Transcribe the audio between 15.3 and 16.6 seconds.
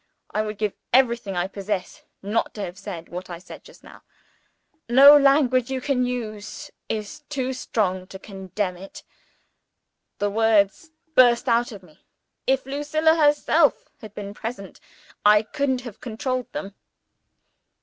couldn't have controlled